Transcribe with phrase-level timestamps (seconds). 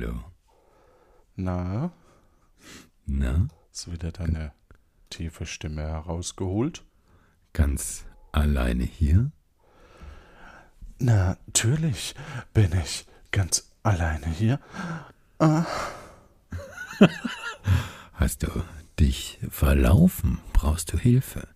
[0.00, 0.22] Hallo.
[1.34, 1.90] Na,
[3.04, 4.52] Na, ist wieder deine
[5.10, 6.84] tiefe Stimme herausgeholt?
[7.52, 9.32] ganz alleine hier?
[11.00, 12.14] Natürlich
[12.54, 14.60] bin ich ganz alleine hier.
[18.12, 18.62] Hast du
[19.00, 20.38] dich verlaufen?
[20.52, 21.48] Brauchst du Hilfe?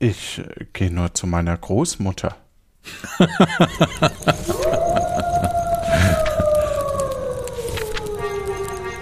[0.00, 2.34] Ich äh, gehe nur zu meiner Großmutter.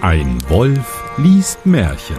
[0.03, 2.17] Ein Wolf liest Märchen.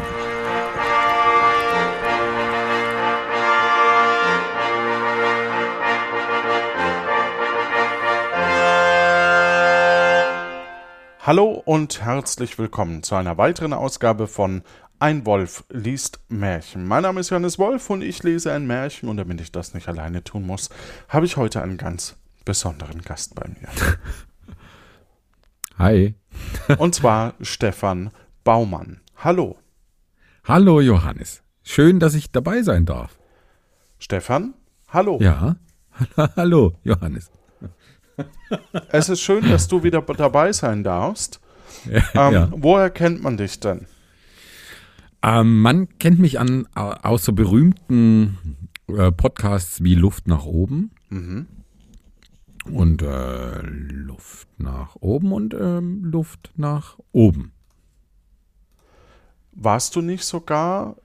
[11.22, 14.62] Hallo und herzlich willkommen zu einer weiteren Ausgabe von
[15.00, 16.86] Ein Wolf liest Märchen.
[16.86, 19.88] Mein Name ist Johannes Wolf und ich lese ein Märchen und damit ich das nicht
[19.88, 20.70] alleine tun muss,
[21.08, 23.68] habe ich heute einen ganz besonderen Gast bei mir.
[25.78, 26.14] Hi.
[26.78, 28.10] Und zwar Stefan
[28.44, 29.00] Baumann.
[29.16, 29.58] Hallo.
[30.44, 31.42] Hallo Johannes.
[31.62, 33.16] Schön, dass ich dabei sein darf.
[33.98, 34.54] Stefan,
[34.88, 35.18] hallo.
[35.20, 35.56] Ja.
[36.36, 37.30] Hallo Johannes.
[38.90, 41.40] Es ist schön, dass du wieder dabei sein darfst.
[41.86, 42.48] Ähm, ja.
[42.52, 43.86] Woher kennt man dich denn?
[45.22, 50.90] Ähm, man kennt mich an au- aus so berühmten äh, Podcasts wie Luft nach oben
[51.10, 51.46] Mhm.
[52.70, 57.52] Und äh, Luft nach oben und ähm, Luft nach oben.
[59.52, 60.96] Warst du nicht sogar,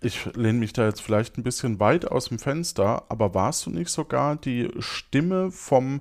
[0.00, 3.70] ich lehne mich da jetzt vielleicht ein bisschen weit aus dem Fenster, aber warst du
[3.70, 6.00] nicht sogar die Stimme vom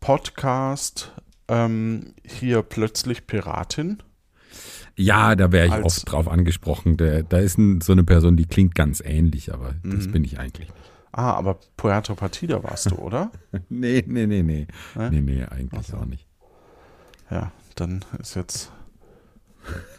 [0.00, 1.12] Podcast
[1.48, 4.02] ähm, hier plötzlich Piratin?
[4.94, 6.96] Ja, da wäre ich Als- oft drauf angesprochen.
[6.96, 10.38] Da, da ist ein, so eine Person, die klingt ganz ähnlich, aber das bin ich
[10.38, 10.91] eigentlich nicht.
[11.12, 13.30] Ah, aber Puerto Partida warst du, oder?
[13.68, 14.66] Nee, nee, nee, nee.
[14.94, 15.10] Ne?
[15.10, 16.26] Nee, nee, eigentlich auch nicht.
[17.30, 18.72] Ja, dann ist jetzt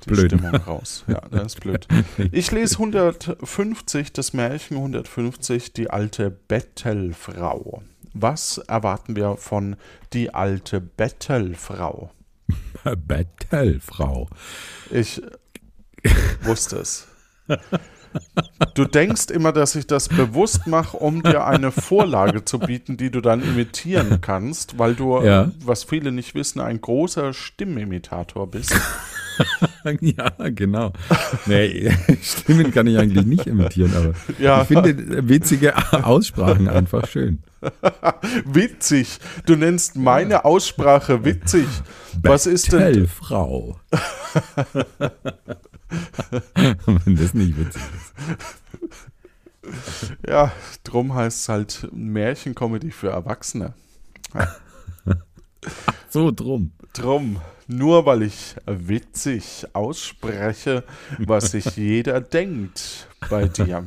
[0.05, 0.31] die Blöd.
[0.31, 1.03] Stimmung raus.
[1.07, 1.87] Ja, das ist blöd.
[2.31, 7.83] Ich lese 150, das Märchen 150, die alte Bettelfrau.
[8.13, 9.75] Was erwarten wir von
[10.13, 12.11] die alte Bettelfrau?
[12.83, 14.27] Battlefrau.
[14.91, 15.21] Ich
[16.41, 17.07] wusste es.
[18.75, 23.11] Du denkst immer, dass ich das bewusst mache, um dir eine Vorlage zu bieten, die
[23.11, 25.51] du dann imitieren kannst, weil du, Ja.
[25.63, 28.73] was viele nicht wissen, ein großer Stimmimitator bist.
[30.01, 30.93] Ja, genau.
[31.45, 34.61] Nee, Stimmen kann ich eigentlich nicht imitieren, aber Ja.
[34.61, 35.73] ich finde witzige
[36.05, 37.43] Aussprachen einfach schön.
[38.45, 39.19] Witzig.
[39.45, 41.67] Du nennst meine Aussprache witzig.
[42.21, 42.79] Was ist denn?
[42.79, 43.79] Battlefrau.
[46.55, 48.13] Wenn das nicht witzig ist.
[50.27, 50.51] Ja,
[50.83, 53.73] drum heißt es halt Märchencomedy für Erwachsene.
[56.09, 56.71] So drum.
[56.93, 60.83] Drum, nur weil ich witzig ausspreche,
[61.17, 63.83] was sich jeder denkt bei dir.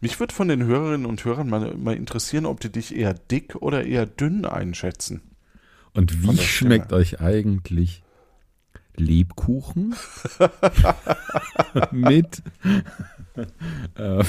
[0.00, 3.56] Mich würde von den Hörerinnen und Hörern mal, mal interessieren, ob die dich eher dick
[3.56, 5.20] oder eher dünn einschätzen.
[5.92, 7.00] Und wie schmeckt Stimme.
[7.00, 8.02] euch eigentlich
[8.96, 9.94] Lebkuchen
[11.90, 12.42] mit
[13.96, 14.24] äh,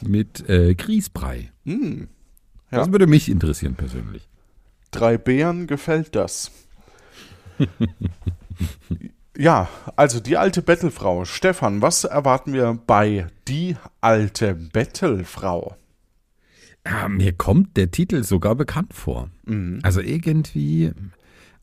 [0.00, 1.50] mit äh, Grießbrei?
[1.64, 2.08] Hm.
[2.70, 2.78] Ja.
[2.78, 4.28] Das würde mich interessieren persönlich.
[4.90, 6.52] Drei Bären gefällt das.
[9.36, 11.24] Ja, also die alte Bettelfrau.
[11.24, 15.76] Stefan, was erwarten wir bei die alte Bettelfrau?
[16.86, 19.30] Ja, mir kommt der Titel sogar bekannt vor.
[19.46, 19.80] Mhm.
[19.82, 20.92] Also irgendwie,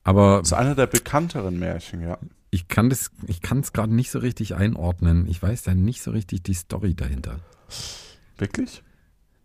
[0.04, 2.18] aber Das ist einer der bekannteren Märchen, ja.
[2.50, 5.28] ich kann das, ich kann es gerade nicht so richtig einordnen.
[5.30, 7.40] Ich weiß da nicht so richtig die Story dahinter.
[8.38, 8.84] Wirklich?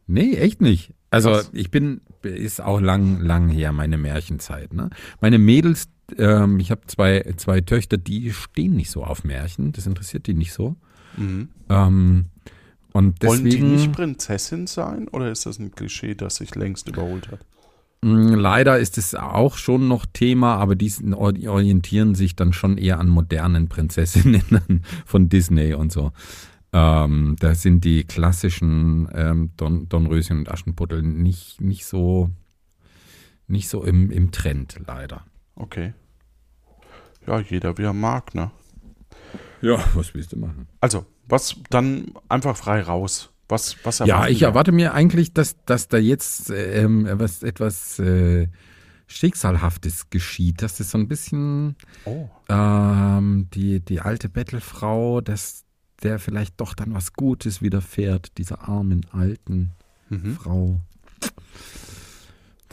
[0.07, 0.95] Nee, echt nicht.
[1.11, 1.51] Also Krass.
[1.53, 4.73] ich bin, ist auch lang, lang her, meine Märchenzeit.
[4.73, 4.91] Ne?
[5.21, 9.73] Meine Mädels, ähm, ich habe zwei, zwei Töchter, die stehen nicht so auf Märchen.
[9.73, 10.77] Das interessiert die nicht so.
[11.17, 11.49] Mhm.
[11.69, 12.27] Ähm,
[12.93, 16.89] und Wollen die deswegen, nicht Prinzessin sein oder ist das ein Klischee, das sich längst
[16.89, 17.41] überholt hat?
[18.03, 23.01] mh, leider ist es auch schon noch Thema, aber die orientieren sich dann schon eher
[23.01, 26.13] an modernen Prinzessinnen von Disney und so.
[26.73, 32.31] Ähm, da sind die klassischen ähm, Don, Dornröschen und Aschenputtel nicht, nicht so,
[33.47, 35.25] nicht so im, im Trend, leider.
[35.55, 35.95] Okay.
[37.27, 38.51] Ja, jeder wie er mag, ne?
[39.63, 40.69] Ja, was willst du machen?
[40.81, 43.31] Also, was dann einfach frei raus.
[43.49, 48.49] Was, was Ja, ich erwarte mir eigentlich, dass, dass da jetzt ähm, was, etwas äh,
[49.07, 55.65] Schicksalhaftes geschieht, dass das so ein bisschen Oh, ähm, die, die alte Bettelfrau, dass
[56.03, 59.73] der vielleicht doch dann was Gutes widerfährt, dieser armen alten
[60.09, 60.35] mhm.
[60.35, 60.81] Frau.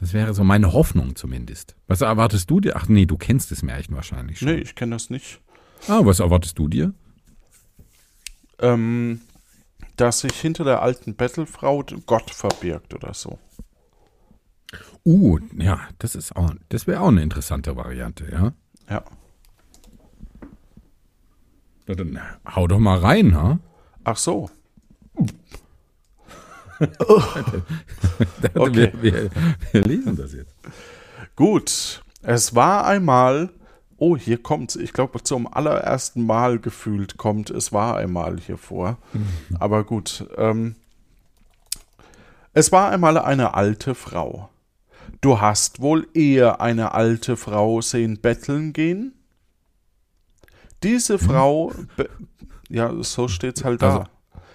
[0.03, 1.77] Das wäre so meine Hoffnung zumindest.
[1.87, 2.75] Was erwartest du dir?
[2.75, 4.49] Ach nee, du kennst das Märchen wahrscheinlich schon.
[4.49, 5.39] Nee, ich kenne das nicht.
[5.87, 6.93] Ah, was erwartest du dir?
[8.59, 9.21] Ähm,
[9.95, 13.39] dass sich hinter der alten Bettelfrau Gott verbirgt oder so.
[15.05, 18.53] Uh, ja, das ist auch, das wäre auch eine interessante Variante, ja.
[18.89, 19.05] Ja.
[21.87, 22.19] Na, dann
[22.53, 23.57] hau doch mal rein, ha?
[24.03, 24.49] Ach so.
[28.55, 28.91] Okay.
[29.01, 29.29] Wir, wir,
[29.71, 30.53] wir lesen das jetzt.
[31.35, 32.03] Gut.
[32.21, 33.49] Es war einmal.
[33.97, 38.97] Oh, hier kommt Ich glaube, zum allerersten Mal gefühlt kommt es war einmal hier vor.
[39.59, 40.27] Aber gut.
[40.37, 40.75] Ähm,
[42.53, 44.49] es war einmal eine alte Frau.
[45.21, 49.13] Du hast wohl eher eine alte Frau sehen betteln gehen?
[50.83, 52.09] Diese Frau, be-
[52.69, 53.97] ja, so steht's halt da.
[53.99, 54.09] Also-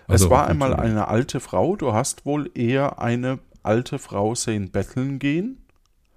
[0.09, 4.71] also, es war einmal eine alte Frau, du hast wohl eher eine alte Frau sehen
[4.71, 5.65] betteln gehen?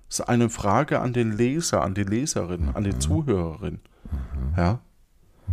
[0.07, 3.79] Das ist eine Frage an den Leser, an die Leserin, an die Zuhörerin.
[4.57, 4.79] Ja,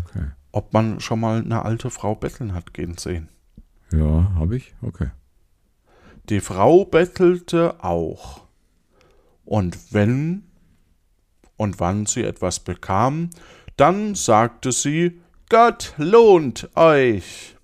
[0.05, 0.27] Okay.
[0.53, 3.29] ob man schon mal eine alte Frau betteln hat gehen sehen.
[3.93, 4.75] Ja, habe ich?
[4.83, 5.11] Okay.
[6.29, 8.43] Die Frau bettelte auch.
[9.45, 10.45] Und wenn
[11.57, 13.31] und wann sie etwas bekam,
[13.77, 17.57] dann sagte sie, Gott lohnt euch.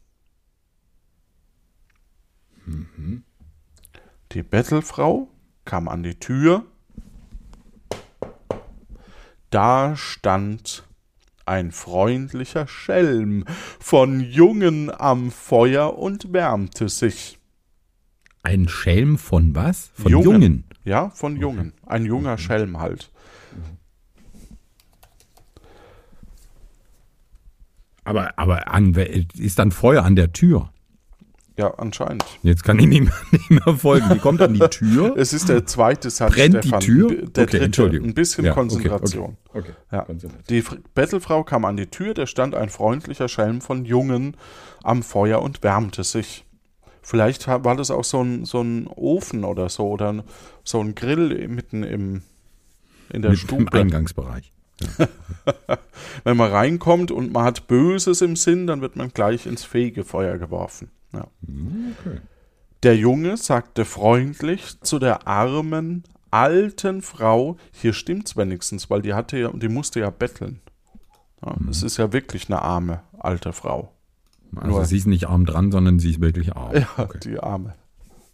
[4.33, 5.29] Die Bettelfrau
[5.65, 6.65] kam an die Tür.
[9.51, 10.85] Da stand
[11.47, 13.45] ein freundlicher Schelm
[13.79, 17.39] von Jungen am Feuer und wärmte sich.
[18.43, 19.91] Ein Schelm von was?
[19.95, 20.65] Von Jungen.
[20.85, 21.73] Ja, von Jungen.
[21.87, 23.11] Ein junger Schelm halt.
[28.05, 28.67] Aber, aber
[29.39, 30.74] ist dann Feuer an der Tür.
[31.57, 32.25] Ja, anscheinend.
[32.43, 34.07] Jetzt kann ich nicht mehr, nicht mehr folgen.
[34.13, 35.17] Die kommt an die Tür.
[35.17, 36.35] Es ist der zweite Satz.
[36.35, 36.81] Brennt die Stefan.
[36.81, 37.09] Tür?
[37.09, 37.65] Der Okay, dritte.
[37.65, 38.09] Entschuldigung.
[38.09, 39.37] Ein bisschen Ja, okay, Konzentration.
[39.53, 39.73] Okay.
[39.93, 40.01] Ja.
[40.03, 40.45] Konzentration.
[40.49, 40.65] Die
[40.95, 44.37] Bettelfrau kam an die Tür, da stand ein freundlicher Schelm von Jungen
[44.83, 46.45] am Feuer und wärmte sich.
[47.03, 50.25] Vielleicht war das auch so ein, so ein Ofen oder so oder
[50.65, 52.23] so ein Grill mitten im,
[53.11, 53.73] in der Mit Im Stube.
[53.79, 54.53] Eingangsbereich.
[56.25, 60.39] Wenn man reinkommt und man hat Böses im Sinn, dann wird man gleich ins Fegefeuer
[60.39, 60.91] geworfen.
[61.15, 61.27] Ja.
[62.01, 62.21] Okay.
[62.83, 69.39] Der Junge sagte freundlich zu der armen, alten Frau, hier stimmt's wenigstens, weil die hatte
[69.39, 70.61] ja, die musste ja betteln.
[71.45, 73.93] Ja, Es ist ja wirklich eine arme, alte Frau.
[74.57, 76.75] Also Nur- sie ist nicht arm dran, sondern sie ist wirklich arm.
[76.77, 77.19] Ja, Okay.
[77.25, 77.75] die arme.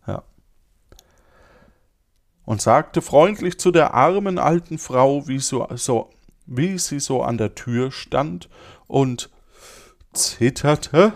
[0.07, 0.23] Ja.
[2.45, 6.11] Und sagte freundlich zu der armen alten Frau, wie, so, so,
[6.47, 8.49] wie sie so an der Tür stand
[8.89, 9.31] und
[10.13, 11.13] zitterte.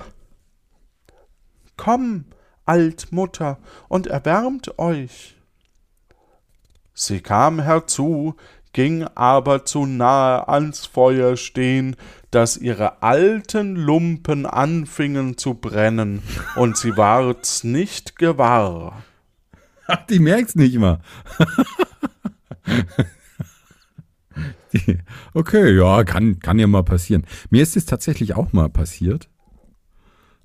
[1.76, 2.24] Komm,
[2.66, 5.36] Altmutter, und erwärmt euch.
[6.94, 8.36] Sie kam herzu,
[8.72, 11.96] ging aber zu nahe ans Feuer stehen,
[12.30, 16.22] dass ihre alten Lumpen anfingen zu brennen,
[16.56, 19.02] und sie ward's nicht gewahr.
[19.86, 21.00] Ach, die merkt's nicht mal.
[25.34, 27.24] Okay, ja, kann, kann ja mal passieren.
[27.50, 29.28] Mir ist es tatsächlich auch mal passiert.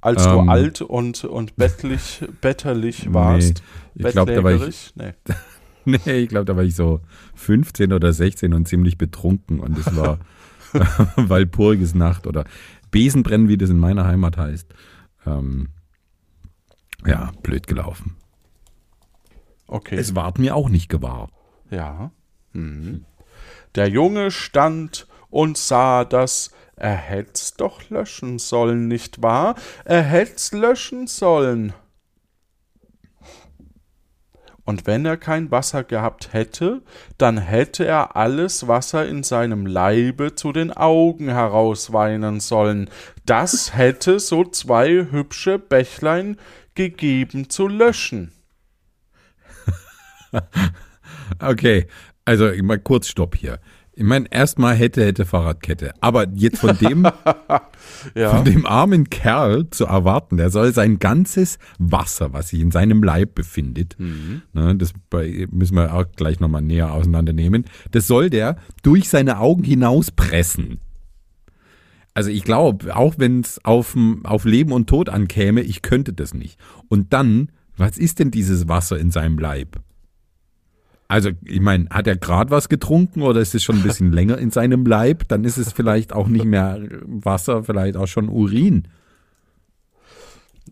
[0.01, 0.31] Als Ähm.
[0.31, 3.61] du alt und, und bettlich, betterlich warst.
[3.95, 4.93] ich glaub, da war ich-?
[4.95, 5.13] Nee.
[5.85, 6.99] Nee, ich glaube, da war ich so
[7.35, 10.19] 15 oder 16 und ziemlich betrunken und es war
[11.15, 12.43] Walpurgisnacht oder
[12.91, 14.67] Besenbrennen, wie das in meiner Heimat heißt.
[15.25, 15.69] Ähm,
[17.07, 18.17] ja, blöd gelaufen.
[19.65, 19.95] Okay.
[19.95, 21.29] Es ward mir auch nicht gewahr.
[21.71, 22.11] Ja.
[22.53, 23.05] Mhm.
[23.73, 26.51] Der Junge stand und sah das.
[26.75, 29.55] Er hätt's doch löschen sollen, nicht wahr?
[29.83, 31.73] Er hätt's löschen sollen.
[34.63, 36.83] Und wenn er kein Wasser gehabt hätte,
[37.17, 42.87] dann hätte er alles Wasser in seinem Leibe zu den Augen herausweinen sollen.
[43.25, 46.37] Das hätte so zwei hübsche Bächlein
[46.75, 48.31] gegeben zu löschen.
[51.39, 51.87] Okay,
[52.25, 53.59] also mal kurz Stopp hier.
[53.99, 55.91] Ich meine, erstmal hätte, hätte Fahrradkette.
[55.99, 57.05] Aber jetzt von dem,
[58.15, 58.33] Ja.
[58.33, 63.03] von dem armen Kerl zu erwarten, der soll sein ganzes Wasser, was sich in seinem
[63.03, 64.41] Leib befindet, Mhm.
[64.53, 64.93] ne, das
[65.51, 70.79] müssen wir auch gleich nochmal näher auseinandernehmen, das soll der durch seine Augen hinauspressen.
[72.13, 76.33] Also ich glaube, auch wenn es auf, auf Leben und Tod ankäme, ich könnte das
[76.33, 76.57] nicht.
[76.87, 79.81] Und dann, was ist denn dieses Wasser in seinem Leib?
[81.09, 84.37] Also, ich meine, hat er gerade was getrunken oder ist es schon ein bisschen länger
[84.37, 85.27] in seinem Leib?
[85.27, 88.87] Dann ist es vielleicht auch nicht mehr Wasser, vielleicht auch schon Urin.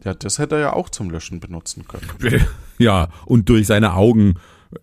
[0.04, 2.46] Ja, das hätte er ja auch zum Löschen benutzen können.
[2.80, 4.36] Ja, und durch seine Augen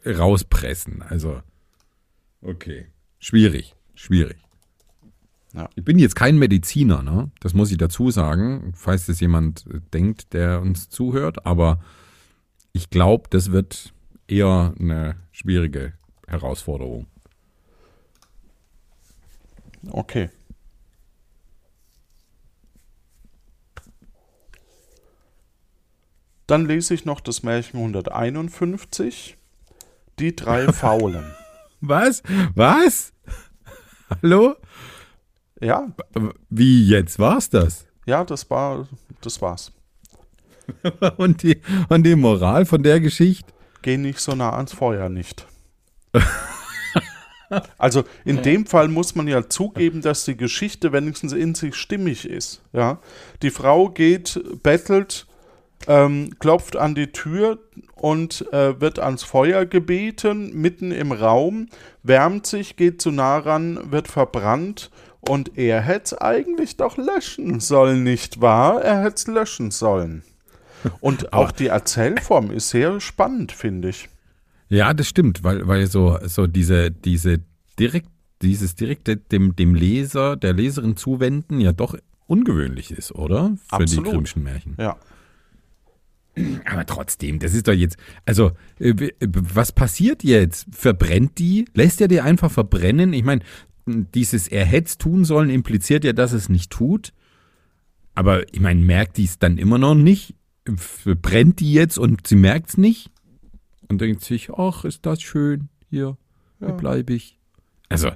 [0.05, 1.03] rauspressen.
[1.03, 1.41] Also,
[2.43, 2.89] okay.
[3.21, 4.39] Schwierig, schwierig.
[5.53, 5.71] Ja.
[5.77, 7.31] Ich bin jetzt kein Mediziner, ne?
[7.39, 11.79] Das muss ich dazu sagen, falls das jemand denkt, der uns zuhört, aber
[12.73, 13.94] ich glaube, das wird
[14.29, 15.95] eher eine schwierige
[16.27, 17.07] Herausforderung.
[19.91, 20.31] Okay.
[26.47, 29.37] Dann lese ich noch das Märchen 151.
[30.19, 31.25] Die drei Faulen.
[31.81, 32.23] Was?
[32.55, 33.13] Was?
[34.23, 34.55] Hallo?
[35.61, 35.89] ja,
[36.51, 37.87] Wie jetzt war's das?
[38.07, 38.87] ja, das war,
[39.23, 39.73] das war's.
[41.17, 43.53] Und die, und die Moral von der Geschichte?
[43.85, 45.47] Geh nicht so nah ans Feuer nicht.
[47.79, 52.29] Also in dem Fall muss man ja zugeben, dass die Geschichte wenigstens in sich stimmig
[52.29, 52.63] ist.
[52.73, 52.99] Ja,
[53.43, 55.27] die Frau geht, bettelt,
[55.87, 57.59] ähm, klopft an die Tür
[57.95, 61.69] und äh, wird ans Feuer gebeten, mitten im Raum,
[62.03, 67.61] wärmt sich, geht zu nah ran, wird verbrannt und er hätte es eigentlich doch löschen
[67.61, 68.83] sollen, nicht wahr?
[68.83, 70.25] Er hätte es löschen sollen.
[71.01, 74.09] Und auch die Erzählform ist sehr spannend, finde ich.
[74.69, 77.41] Ja, das stimmt, weil, weil so, so diese, diese
[77.79, 78.09] direkt,
[78.43, 83.57] dieses direkte dem, dem Leser, der Leserin zuwenden ja doch ungewöhnlich ist, oder?
[83.69, 84.07] Für Absolut.
[84.07, 84.75] die Grimmschen Märchen.
[84.79, 84.97] Ja.
[86.65, 90.67] Aber trotzdem, das ist doch jetzt, also, äh, w- was passiert jetzt?
[90.73, 91.67] Verbrennt die?
[91.75, 93.13] Lässt er die einfach verbrennen?
[93.13, 93.43] Ich meine,
[93.87, 97.13] dieses er hätte es tun sollen impliziert ja, dass es nicht tut.
[98.17, 100.35] Aber ich meine, merkt die es dann immer noch nicht?
[100.65, 103.11] Brennt die jetzt und sie merkt es nicht?
[103.89, 106.17] Und denkt sich, ach, ist das schön, hier,
[106.59, 106.75] hier Ja.
[106.75, 107.39] bleibe ich.
[107.89, 108.09] Also,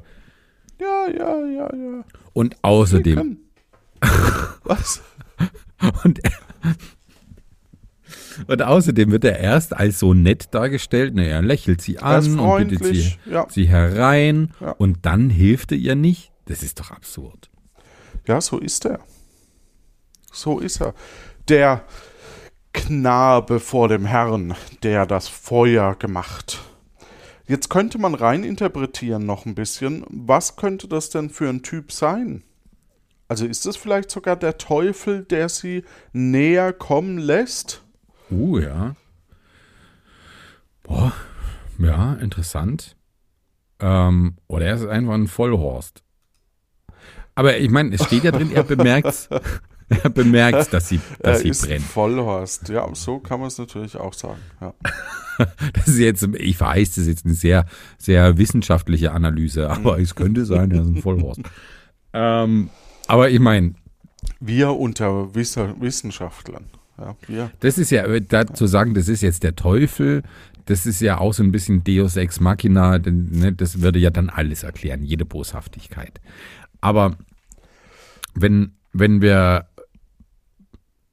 [0.80, 2.04] Ja, ja, ja, ja.
[2.32, 3.38] und außerdem,
[4.64, 5.02] Was?
[6.04, 6.20] Und,
[8.46, 11.14] und außerdem wird er erst als so nett dargestellt.
[11.14, 13.16] Ne, er lächelt sie an und bittet sie.
[13.30, 13.46] Ja.
[13.50, 14.52] sie herein.
[14.60, 14.70] Ja.
[14.72, 16.32] Und dann hilft er ihr nicht.
[16.46, 17.50] Das ist doch absurd.
[18.26, 19.00] ja, so ist er.
[20.32, 20.94] So ist er.
[21.48, 21.84] Der
[22.78, 24.54] Knabe vor dem Herrn,
[24.84, 26.60] der das Feuer gemacht.
[27.46, 30.04] Jetzt könnte man rein interpretieren noch ein bisschen.
[30.08, 32.44] Was könnte das denn für ein Typ sein?
[33.26, 37.82] Also ist es vielleicht sogar der Teufel, der sie näher kommen lässt?
[38.30, 38.94] Uh, ja.
[40.84, 41.12] Boah,
[41.78, 42.96] ja, interessant.
[43.80, 46.04] Ähm, oder er ist einfach ein Vollhorst.
[47.34, 49.40] Aber ich meine, es steht ja drin, er bemerkt, er
[50.14, 51.84] bemerkt, dass sie, dass er sie ist brennt.
[51.84, 52.68] Vollhorst.
[52.68, 54.40] Ja, so kann man es natürlich auch sagen.
[54.60, 54.74] Ja.
[55.72, 57.64] Das ist jetzt, ich weiß, das ist jetzt eine sehr,
[57.96, 61.42] sehr wissenschaftliche Analyse, aber es könnte sein, er ist ein Vollhorst.
[62.12, 62.70] ähm,
[63.06, 63.74] aber ich meine,
[64.40, 66.64] Wir unter Wissenschaftlern.
[66.98, 67.50] Ja, wir.
[67.60, 70.24] das ist ja, äh, da zu sagen, das ist jetzt der Teufel,
[70.64, 74.10] das ist ja auch so ein bisschen Deus Ex Machina, denn, ne, das würde ja
[74.10, 76.20] dann alles erklären, jede Boshaftigkeit.
[76.80, 77.16] Aber
[78.34, 79.68] wenn, wenn wir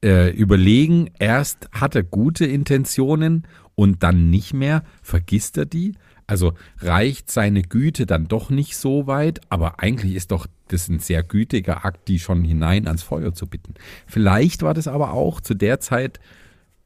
[0.05, 5.95] äh, überlegen, erst hat er gute Intentionen und dann nicht mehr, vergisst er die.
[6.27, 10.99] Also reicht seine Güte dann doch nicht so weit, aber eigentlich ist doch das ein
[10.99, 13.73] sehr gütiger Akt, die schon hinein ans Feuer zu bitten.
[14.05, 16.19] Vielleicht war das aber auch zu der Zeit,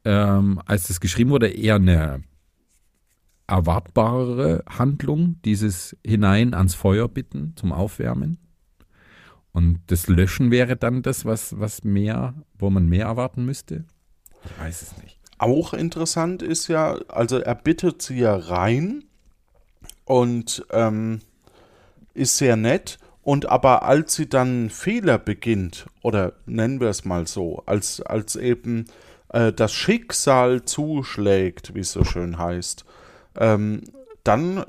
[0.04, 2.22] ähm, als das geschrieben wurde, eher eine
[3.46, 8.38] erwartbarere Handlung, dieses hinein ans Feuer bitten zum Aufwärmen.
[9.52, 13.84] Und das Löschen wäre dann das, was, was mehr, wo man mehr erwarten müsste?
[14.44, 15.18] Ich weiß es nicht.
[15.38, 19.04] Auch interessant ist ja, also er bittet sie ja rein
[20.04, 21.20] und ähm,
[22.14, 22.98] ist sehr nett.
[23.22, 28.36] Und aber als sie dann Fehler beginnt, oder nennen wir es mal so, als, als
[28.36, 28.86] eben
[29.28, 32.84] äh, das Schicksal zuschlägt, wie es so schön heißt,
[33.36, 33.82] ähm,
[34.24, 34.64] dann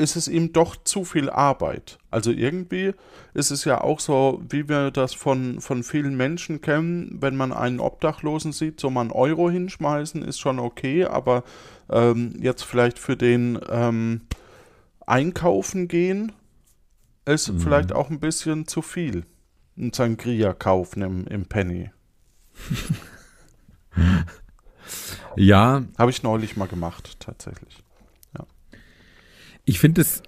[0.00, 1.98] ist es ihm doch zu viel Arbeit.
[2.10, 2.92] Also irgendwie
[3.34, 7.52] ist es ja auch so, wie wir das von, von vielen Menschen kennen, wenn man
[7.52, 11.44] einen Obdachlosen sieht, so mal einen Euro hinschmeißen, ist schon okay, aber
[11.90, 14.22] ähm, jetzt vielleicht für den ähm,
[15.06, 16.32] Einkaufen gehen,
[17.26, 19.24] ist vielleicht auch ein bisschen zu viel.
[19.76, 21.90] Ein Sangria kaufen im, im Penny.
[25.36, 27.82] Ja, Habe ich neulich mal gemacht, tatsächlich.
[29.64, 30.22] Ich finde es,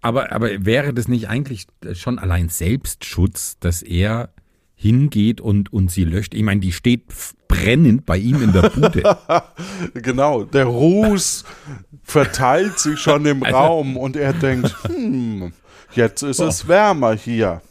[0.00, 4.30] aber, aber wäre das nicht eigentlich schon allein Selbstschutz, dass er
[4.74, 6.34] hingeht und, und sie löscht?
[6.34, 7.04] Ich meine, die steht
[7.46, 9.02] brennend bei ihm in der Bude.
[9.94, 11.44] Genau, der Ruß
[12.02, 15.52] verteilt sich schon im Raum und er denkt, hm,
[15.94, 17.62] jetzt ist es wärmer hier.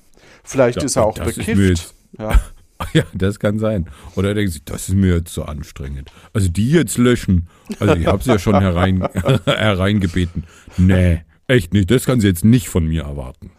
[0.43, 1.93] Vielleicht Ja, ist er auch bekifft.
[2.17, 2.39] Ja,
[2.93, 3.89] Ja, das kann sein.
[4.15, 6.11] Oder er denkt sich, das ist mir jetzt so anstrengend.
[6.33, 7.47] Also die jetzt löschen.
[7.79, 9.01] Also ich habe sie ja schon herein,
[9.45, 10.45] hereingebeten.
[10.77, 11.89] Nee, echt nicht.
[11.91, 13.51] Das kann sie jetzt nicht von mir erwarten.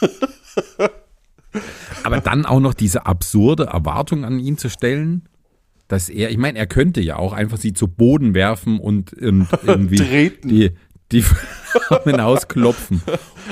[2.04, 5.28] Aber dann auch noch diese absurde Erwartung an ihn zu stellen,
[5.88, 9.48] dass er, ich meine, er könnte ja auch einfach sie zu Boden werfen und, und
[9.64, 10.48] irgendwie Treten.
[10.48, 10.70] die,
[11.10, 13.02] die Flammen ausklopfen.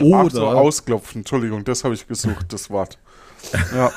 [0.00, 1.22] Oder, Ach so, ausklopfen.
[1.22, 2.98] Entschuldigung, das habe ich gesucht, das Wort.
[3.74, 3.92] Ja.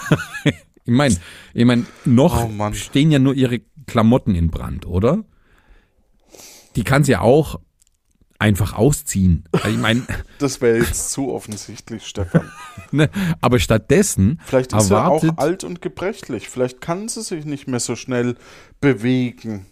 [0.86, 1.16] Ich meine,
[1.54, 5.24] ich mein, noch Oh stehen ja nur ihre Klamotten in Brand, oder?
[6.76, 7.60] Die kann sie ja auch
[8.40, 9.44] einfach ausziehen.
[9.52, 10.02] Also Ich meine,
[10.40, 12.50] Das wäre jetzt zu offensichtlich, Stefan.
[12.92, 13.10] ne,
[13.40, 16.50] aber stattdessen Vielleicht ist er auch erwartet, alt und gebrechlich.
[16.50, 18.36] Vielleicht kann sie sich nicht mehr so schnell
[18.80, 19.68] bewegen.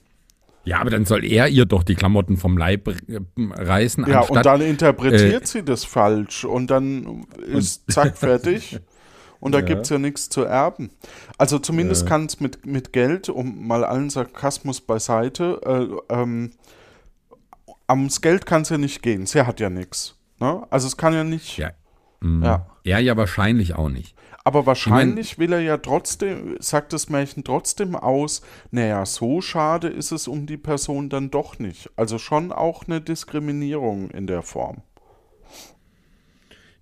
[0.65, 4.37] ja, aber dann soll er ihr doch die Klamotten vom Leib äh, reißen, Ja, anstatt
[4.37, 8.79] und dann interpretiert äh, sie das falsch und dann ist zack fertig.
[9.39, 9.65] Und da Ja.
[9.65, 10.89] gibt's ja nichts zu erben.
[11.37, 15.61] Also zumindest kann es mit, mit Geld, um mal allen Sarkasmus beiseite,
[16.09, 16.51] äh, ähm,
[17.87, 19.25] ams Geld kann es ja nicht gehen.
[19.25, 20.15] Sie hat ja nichts.
[20.39, 20.65] Ne?
[20.69, 21.57] Also es kann ja nicht.
[21.57, 21.71] Ja.
[22.21, 22.65] mm, Ja.
[22.83, 24.15] er ja wahrscheinlich auch nicht.
[24.45, 28.41] Aber wahrscheinlich will er ja trotzdem, sagt das Märchen trotzdem aus,
[28.71, 31.89] naja, so schade ist es um die Person dann doch nicht.
[31.97, 34.81] Also schon auch eine Diskriminierung in der Form.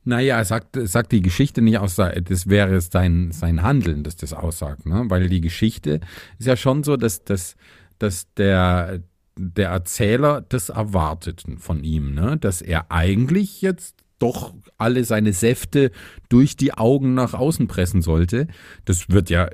[0.07, 4.85] Naja, sagt, sagt die Geschichte nicht aus, das wäre sein, sein Handeln, das das aussagt,
[4.85, 5.03] ne?
[5.09, 5.99] Weil die Geschichte
[6.39, 7.57] ist ja schon so, dass, dass,
[7.99, 9.01] dass der,
[9.37, 12.37] der Erzähler das erwartet von ihm, ne?
[12.37, 15.91] Dass er eigentlich jetzt doch alle seine Säfte
[16.29, 18.47] durch die Augen nach außen pressen sollte.
[18.85, 19.49] Das wird ja,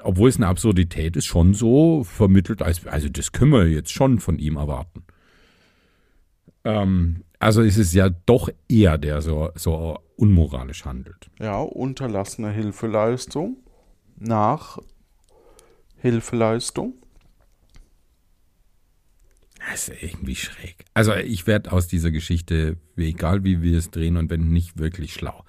[0.00, 4.20] obwohl es eine Absurdität ist, schon so vermittelt, als, also das können wir jetzt schon
[4.20, 5.04] von ihm erwarten.
[6.64, 11.30] Ähm, also ist es ja doch er, der so, so unmoralisch handelt.
[11.38, 13.58] Ja, unterlassene Hilfeleistung
[14.16, 14.78] nach
[15.96, 16.94] Hilfeleistung.
[19.70, 20.84] Das ist irgendwie schräg.
[20.94, 25.12] Also ich werde aus dieser Geschichte, egal wie wir es drehen und wenn nicht wirklich
[25.12, 25.44] schlau.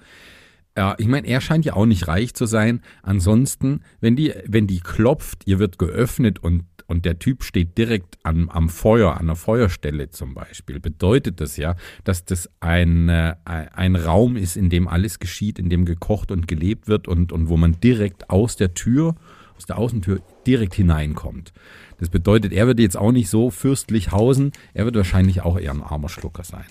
[0.76, 2.80] Ja, ich meine, er scheint ja auch nicht reich zu sein.
[3.02, 8.18] Ansonsten, wenn die, wenn die klopft, ihr wird geöffnet und, und der Typ steht direkt
[8.24, 13.36] am, am Feuer, an der Feuerstelle zum Beispiel, bedeutet das ja, dass das ein, äh,
[13.44, 17.48] ein Raum ist, in dem alles geschieht, in dem gekocht und gelebt wird und, und
[17.48, 19.14] wo man direkt aus der Tür,
[19.56, 21.52] aus der Außentür direkt hineinkommt.
[21.98, 25.70] Das bedeutet, er wird jetzt auch nicht so fürstlich hausen, er wird wahrscheinlich auch eher
[25.70, 26.66] ein armer Schlucker sein.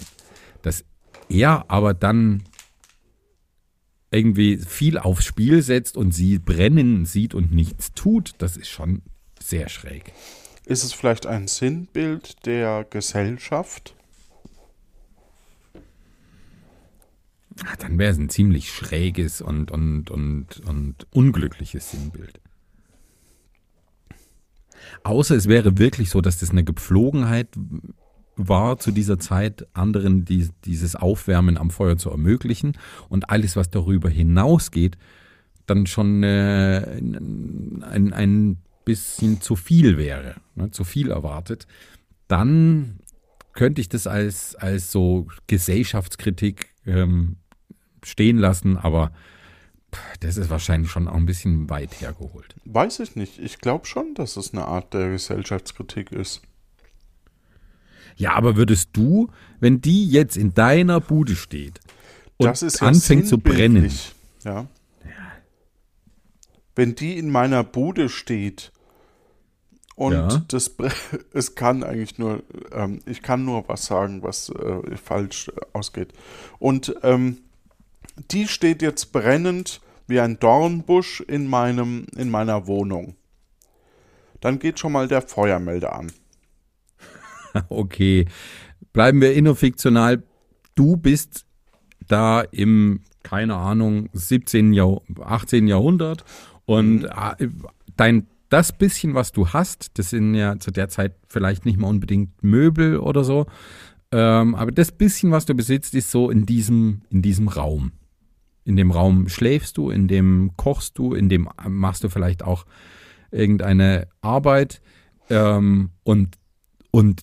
[0.63, 0.83] Dass
[1.29, 2.43] er aber dann
[4.11, 9.01] irgendwie viel aufs Spiel setzt und sie brennen sieht und nichts tut, das ist schon
[9.41, 10.13] sehr schräg.
[10.65, 13.95] Ist es vielleicht ein Sinnbild der Gesellschaft?
[17.65, 22.39] Ah, Dann wäre es ein ziemlich schräges und, und, und, und unglückliches Sinnbild.
[25.03, 27.49] Außer es wäre wirklich so, dass das eine Gepflogenheit
[28.35, 32.77] war zu dieser Zeit, anderen die, dieses Aufwärmen am Feuer zu ermöglichen
[33.09, 34.97] und alles, was darüber hinausgeht,
[35.65, 38.57] dann schon äh, ein, ein
[38.89, 41.67] bisschen zu viel wäre, ne, zu viel erwartet,
[42.27, 42.99] dann
[43.53, 47.35] könnte ich das als, als so Gesellschaftskritik ähm,
[48.03, 49.11] stehen lassen, aber
[50.19, 52.55] das ist wahrscheinlich schon auch ein bisschen weit hergeholt.
[52.65, 53.39] Weiß ich nicht.
[53.39, 56.41] Ich glaube schon, dass es eine Art der Gesellschaftskritik ist.
[58.15, 61.79] Ja, aber würdest du, wenn die jetzt in deiner Bude steht
[62.37, 63.91] und das ist ja anfängt zu brennen.
[64.43, 64.67] Ja.
[66.75, 68.71] Wenn die in meiner Bude steht
[69.99, 70.41] und Ja.
[70.47, 70.71] das
[71.33, 76.13] es kann eigentlich nur, ähm, ich kann nur was sagen, was äh, falsch ausgeht.
[76.57, 77.39] Und ähm,
[78.31, 83.17] die steht jetzt brennend wie ein Dornbusch in meinem, in meiner Wohnung.
[84.39, 86.13] Dann geht schon mal der Feuermelder an.
[87.67, 88.25] okay,
[88.93, 90.23] bleiben wir innofiktional,
[90.75, 91.45] du bist
[92.07, 94.71] da im, keine Ahnung, 17.
[94.71, 95.67] Jahr, 18.
[95.67, 96.23] Jahrhundert
[96.65, 97.49] und äh,
[97.97, 101.87] dein das bisschen, was du hast, das sind ja zu der Zeit vielleicht nicht mal
[101.87, 103.45] unbedingt Möbel oder so,
[104.11, 107.91] ähm, aber das bisschen, was du besitzt, ist so in diesem, in diesem Raum.
[108.65, 112.65] In dem Raum schläfst du, in dem kochst du, in dem machst du vielleicht auch
[113.31, 114.81] irgendeine Arbeit
[115.29, 116.37] ähm, und,
[116.91, 117.21] und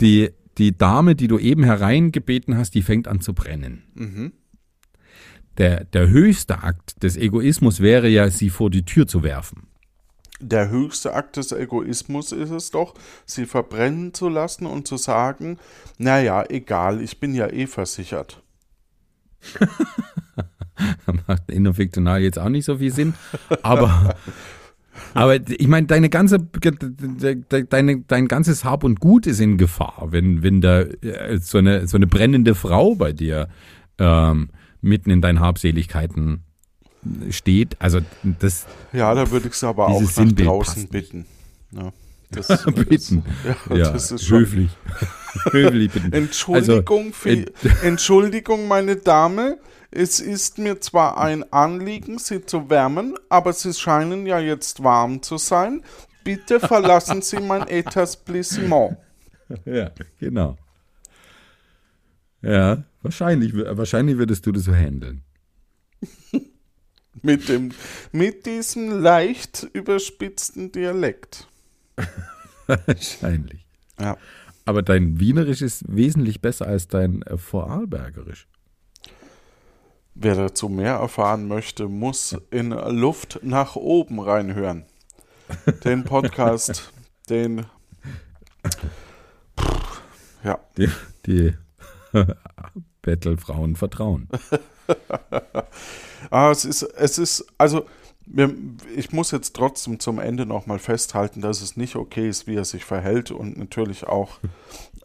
[0.00, 3.82] die, die Dame, die du eben hereingebeten hast, die fängt an zu brennen.
[3.94, 4.32] Mhm.
[5.58, 9.66] Der, der höchste Akt des Egoismus wäre ja, sie vor die Tür zu werfen.
[10.44, 12.94] Der höchste Akt des Egoismus ist es doch,
[13.26, 15.58] sie verbrennen zu lassen und zu sagen,
[15.98, 18.42] naja, egal, ich bin ja eh versichert.
[21.26, 23.14] Macht innerfiktional jetzt auch nicht so viel Sinn.
[23.62, 24.16] Aber,
[25.14, 30.42] Aber ich meine, deine ganze, deine, dein ganzes Hab und Gut ist in Gefahr, wenn,
[30.42, 33.48] wenn da äh, so eine, so eine brennende Frau bei dir
[33.98, 34.50] ähm,
[34.80, 36.44] mitten in deinen Habseligkeiten
[37.30, 37.76] steht.
[37.80, 38.66] Also das.
[38.92, 41.26] Ja, da würde ich es aber auch nach Sinnbild draußen bitten.
[41.72, 41.92] Ja,
[42.30, 43.24] das, bitten.
[43.68, 44.70] ja, Ja, das ist höflich.
[45.50, 46.12] höflich bitten.
[46.12, 47.46] Entschuldigung, Also, äh,
[47.82, 49.58] Entschuldigung, meine Dame.
[49.94, 55.22] Es ist mir zwar ein Anliegen, Sie zu wärmen, aber Sie scheinen ja jetzt warm
[55.22, 55.82] zu sein.
[56.24, 58.96] Bitte verlassen Sie mein Etablissement.
[59.66, 60.56] Ja, genau.
[62.40, 65.22] Ja, wahrscheinlich, wahrscheinlich würdest du das so handeln.
[67.20, 67.72] Mit, dem,
[68.10, 71.46] mit diesem leicht überspitzten Dialekt.
[72.66, 73.66] Wahrscheinlich.
[74.00, 74.16] Ja.
[74.64, 78.46] Aber dein Wienerisch ist wesentlich besser als dein äh, Vorarlbergerisch.
[80.14, 84.84] Wer dazu mehr erfahren möchte, muss in Luft nach oben reinhören.
[85.84, 86.92] Den Podcast,
[87.30, 87.66] den.
[90.44, 90.88] Ja, Die,
[91.26, 91.54] die
[93.02, 94.28] Bettelfrauen vertrauen.
[96.30, 97.86] Ah, es ist, es ist, also,
[98.96, 102.64] ich muss jetzt trotzdem zum Ende nochmal festhalten, dass es nicht okay ist, wie er
[102.64, 104.38] sich verhält und natürlich auch.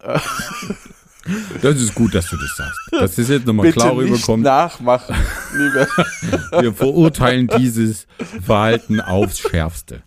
[1.62, 2.80] Das ist gut, dass du das sagst.
[2.92, 4.44] Dass das jetzt nochmal klar nicht rüberkommt.
[4.44, 5.16] nachmachen,
[5.54, 5.88] lieber.
[6.62, 8.08] Wir verurteilen dieses
[8.42, 10.04] Verhalten aufs Schärfste.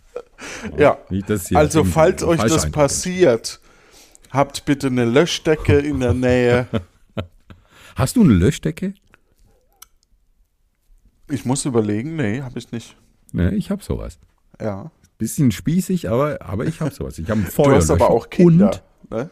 [0.77, 0.97] Ja,
[1.53, 3.59] also falls euch das Eindruck passiert,
[4.31, 6.67] habt bitte eine Löschdecke in der Nähe.
[7.95, 8.93] Hast du eine Löschdecke?
[11.31, 12.95] Ich muss überlegen, nee, habe ich nicht.
[13.31, 14.19] Ne, ich habe sowas.
[14.61, 14.91] Ja.
[15.17, 17.17] Bisschen spießig, aber, aber ich habe sowas.
[17.19, 17.77] Ich habe einen Du Feuerlöscher.
[17.79, 18.81] hast aber auch Kinder.
[19.09, 19.29] Ne?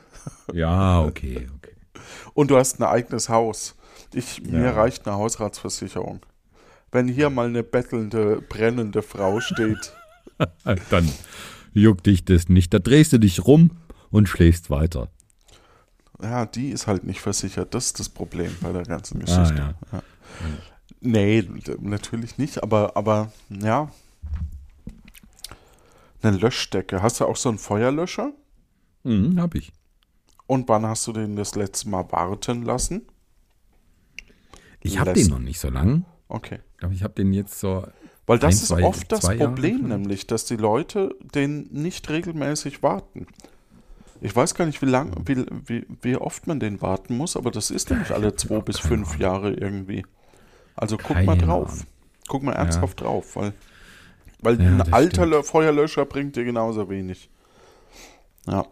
[0.47, 1.73] Und, ja, okay, okay.
[2.33, 3.75] Und du hast ein eigenes Haus.
[4.13, 4.71] Ich, Mir Ja.
[4.73, 6.21] reicht eine Hausratsversicherung.
[6.91, 9.93] Wenn hier mal eine bettelnde, brennende Frau steht,
[10.89, 11.09] Dann
[11.73, 12.73] juckt dich das nicht.
[12.73, 13.71] Da drehst du dich rum
[14.09, 15.09] und schläfst weiter.
[16.21, 17.73] ja, die ist halt nicht versichert.
[17.75, 19.75] Das ist das Problem bei der ganzen Ah, Geschichte.
[19.91, 20.01] ja.
[21.01, 21.47] Nee,
[21.79, 23.89] natürlich nicht, aber, aber ja.
[26.21, 27.01] Eine Löschdecke.
[27.01, 28.33] Hast du auch so einen Feuerlöscher?
[29.03, 29.71] Mhm, hab ich.
[30.47, 33.03] Und wann hast du den das letzte Mal warten lassen?
[34.81, 36.05] Ich habe den noch nicht so lang.
[36.27, 36.59] Okay.
[36.73, 37.85] Ich glaube, ich habe den jetzt so.
[38.25, 39.87] Weil das Ein, ist zwei- oft das Jahre Problem, schon.
[39.89, 43.25] nämlich, dass die Leute den nicht regelmäßig warten.
[44.21, 47.51] Ich weiß gar nicht, wie lang, wie, wie, wie oft man den warten muss, aber
[47.51, 49.17] das ist nämlich alle zwei bis fünf.
[49.17, 50.05] Jahre irgendwie.
[50.79, 51.71] Also guck mal Keine drauf.
[51.71, 51.85] Ahnung.
[52.27, 53.53] Guck mal ernsthaft drauf, weil,
[54.41, 55.33] weil Ja, ein alter stimmt.
[55.33, 57.29] Lö- Feuerlöscher bringt dir genauso wenig.
[58.47, 58.65] Ja.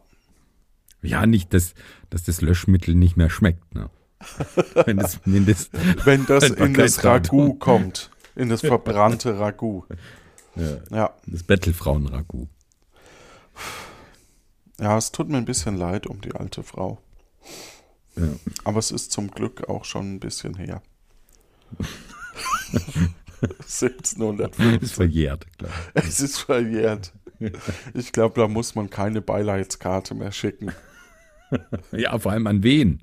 [1.01, 1.73] Ja, nicht, dass,
[2.09, 3.73] dass das Löschmittel nicht mehr schmeckt.
[3.75, 3.89] Ne?
[4.85, 5.69] wenn, das, wenn das,
[6.05, 7.03] Wenn das in das.
[7.03, 9.85] Ragout kommt, in das verbrannte Ragout.
[10.55, 11.13] ja, Ja.
[11.27, 12.47] das Bettelfrauen-Ragout.
[14.79, 16.99] ja, es tut mir ein bisschen leid um die alte Frau.
[18.15, 18.27] Ja.
[18.63, 20.81] Aber es ist zum Glück auch schon ein bisschen her.
[23.41, 24.82] 1750.
[24.82, 25.71] Ist verjährt, klar.
[25.93, 27.13] Es ist verjährt.
[27.93, 30.71] Ich glaube, da muss man keine Beileidskarte mehr schicken.
[31.93, 32.99] Ja, vor allem an wen?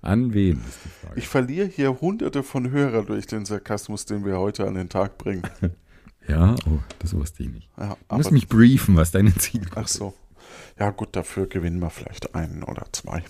[0.00, 1.18] An wen ist die Frage.
[1.20, 5.18] Ich verliere hier hunderte von Hörer durch den Sarkasmus, den wir heute an den Tag
[5.18, 5.42] bringen.
[6.26, 7.68] ja, oh, das wusste ich nicht.
[7.78, 10.14] Ja, Du musst mich briefen, was deine Ziele ach so.
[10.78, 13.22] Ja, gut, dafür gewinnen wir vielleicht einen oder zwei.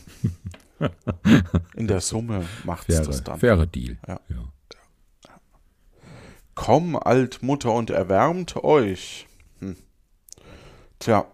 [1.75, 3.41] In der Summe macht es das dann.
[3.41, 3.99] fairer Deal.
[4.07, 4.21] Ja.
[4.29, 4.45] Ja.
[6.55, 9.27] Komm, Altmutter, und erwärmt euch.
[9.61, 9.77] Hm.
[10.99, 11.27] Tja,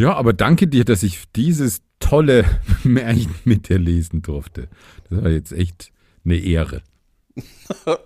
[0.00, 2.44] ja, aber danke dir, dass ich dieses tolle
[2.84, 4.68] Märchen mit dir lesen durfte.
[5.08, 5.92] Das war jetzt echt
[6.24, 6.82] eine Ehre.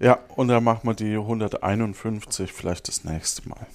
[0.00, 3.66] Ja, und dann machen wir die 151 vielleicht das nächste Mal.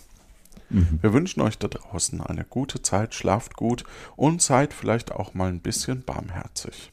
[0.70, 5.48] Wir wünschen euch da draußen eine gute Zeit, schlaft gut und seid vielleicht auch mal
[5.48, 6.92] ein bisschen barmherzig.